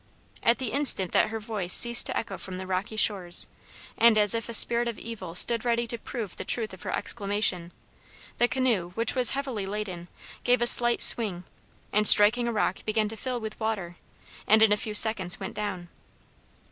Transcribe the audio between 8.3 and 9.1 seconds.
the canoe,